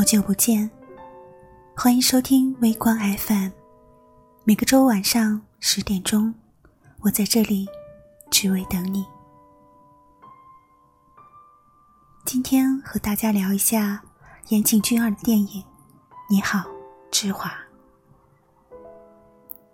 [0.00, 0.70] 好久不见，
[1.76, 3.50] 欢迎收听微光 FM。
[4.44, 6.34] 每个周晚上十点钟，
[7.00, 7.68] 我在这里
[8.30, 9.04] 只为等你。
[12.24, 14.02] 今天和大家聊一下
[14.48, 15.62] 岩井俊二的电影
[16.30, 16.64] 《你好，
[17.10, 17.50] 之华》。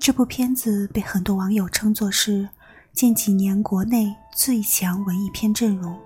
[0.00, 2.48] 这部片子被很多网友称作是
[2.92, 5.96] 近几年国内最强文艺片阵容。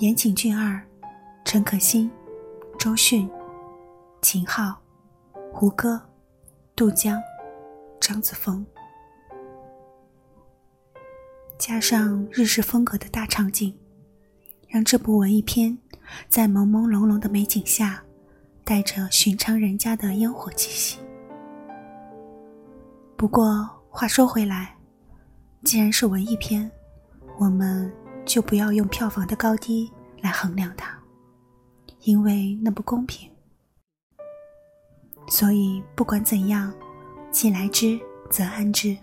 [0.00, 0.82] 岩井俊二、
[1.44, 2.10] 陈可辛、
[2.78, 3.30] 周迅、
[4.22, 4.74] 秦昊、
[5.52, 6.00] 胡歌、
[6.74, 7.20] 杜江、
[8.00, 8.64] 张子枫，
[11.58, 13.76] 加上日式风格的大场景，
[14.68, 15.76] 让这部文艺片
[16.30, 18.02] 在朦朦胧胧的美景下，
[18.64, 20.98] 带着寻常人家的烟火气息。
[23.18, 24.78] 不过话说回来，
[25.62, 26.70] 既然是文艺片，
[27.38, 27.92] 我们。
[28.24, 29.90] 就不要用票房的高低
[30.20, 30.96] 来衡量它，
[32.00, 33.30] 因为那不公平。
[35.28, 36.72] 所以不管怎样，
[37.30, 37.98] 既来之
[38.30, 38.96] 则安之。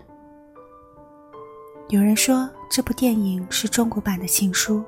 [1.88, 4.78] 有人说这部电影是中国版的《情书》，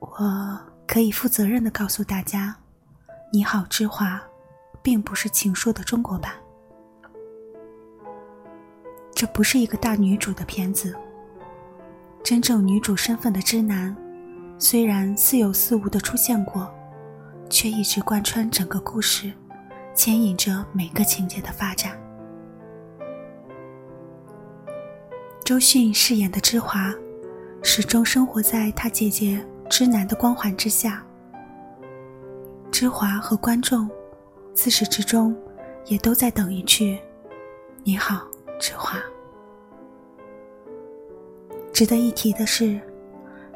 [0.00, 2.56] 我可以负责任的告诉大家，
[3.32, 4.16] 《你好，之华》
[4.82, 6.32] 并不是《情书》的中国版。
[9.14, 10.96] 这不是一个大女主的片子。
[12.22, 13.94] 真正女主身份的知男，
[14.56, 16.72] 虽然似有似无的出现过，
[17.50, 19.32] 却一直贯穿整个故事，
[19.92, 21.98] 牵引着每个情节的发展。
[25.44, 26.94] 周迅饰演的芝华，
[27.60, 31.04] 始终生活在她姐姐知男的光环之下。
[32.70, 33.90] 芝华和观众，
[34.54, 35.36] 自始至终，
[35.86, 37.00] 也都在等一句
[37.82, 38.22] ：“你好，
[38.60, 39.02] 芝华。”
[41.72, 42.64] 值得一提的是，《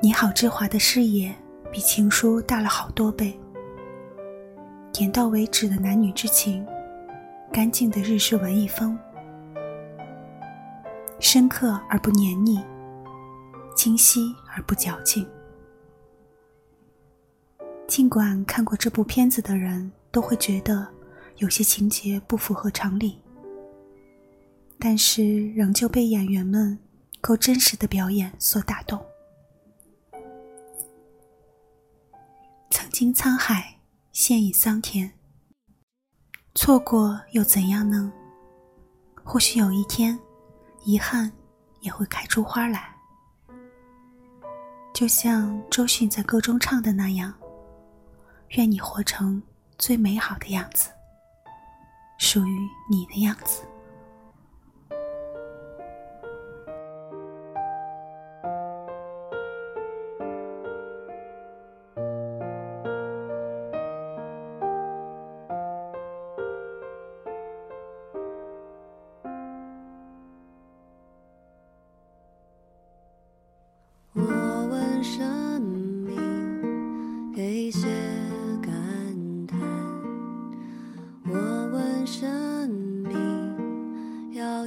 [0.01, 1.35] 你好，之华》的视野
[1.71, 3.39] 比《情书》大了好多倍。
[4.91, 6.67] 点到为止的男女之情，
[7.53, 8.99] 干净的日式文艺风，
[11.21, 12.59] 深刻而不黏腻，
[13.77, 15.29] 清晰而不矫情。
[17.87, 20.89] 尽管看过这部片子的人都会觉得
[21.37, 23.19] 有些情节不符合常理，
[24.79, 26.79] 但是仍旧被演员们。
[27.27, 29.05] 够真实的表演所打动。
[32.71, 33.81] 曾经沧海，
[34.13, 35.13] 现已桑田。
[36.55, 38.13] 错过又怎样呢？
[39.25, 40.17] 或许有一天，
[40.85, 41.33] 遗憾
[41.81, 42.95] 也会开出花来。
[44.95, 47.35] 就像周迅在歌中唱的那样
[48.55, 49.43] ：“愿你活成
[49.79, 50.91] 最美好的样子，
[52.19, 53.67] 属于你的样子。”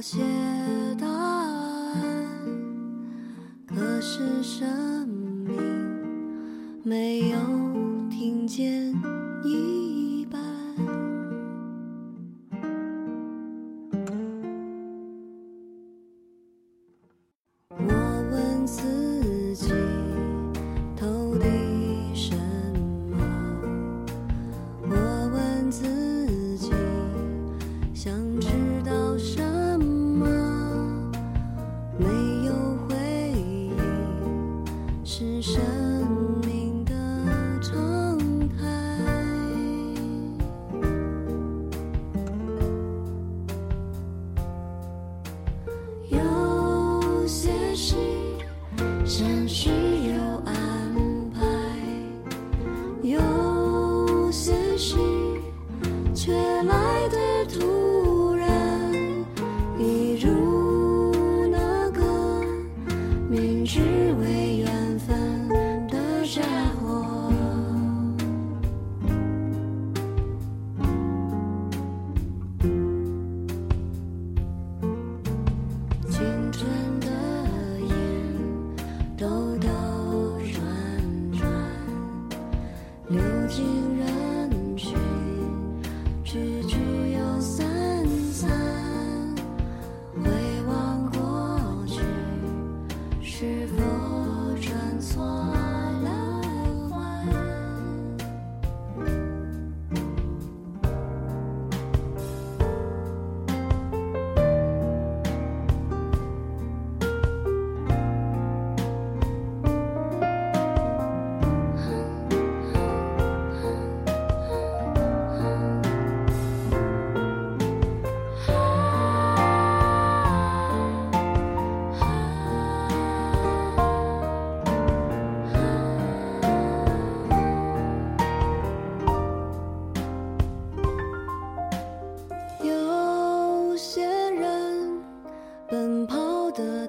[0.00, 0.49] 那些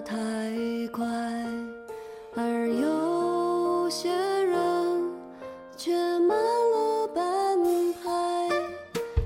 [0.03, 0.15] 太
[0.91, 1.05] 快
[2.35, 4.57] 而有些人
[5.77, 7.23] 却慢了半
[8.03, 8.49] 拍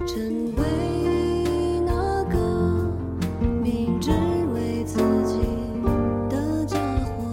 [0.06, 2.38] 成为那个
[3.64, 4.12] 明知
[4.54, 5.40] 为自己
[6.30, 7.32] 的家伙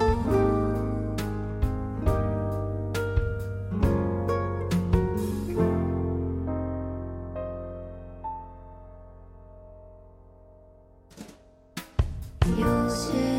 [12.59, 13.32] 有些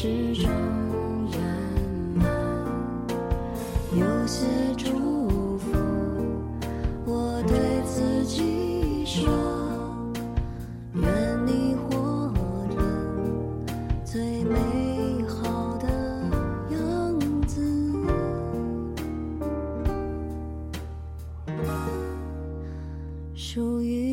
[0.00, 0.48] 始终
[1.32, 1.40] 圆
[2.14, 2.24] 满
[3.96, 4.46] 有些
[4.76, 5.72] 祝福
[7.04, 9.28] 我对自己说
[10.94, 11.04] 愿
[11.44, 13.66] 你活成
[14.04, 14.54] 最美
[15.26, 15.88] 好的
[16.70, 17.60] 样子。
[23.34, 24.07] 属于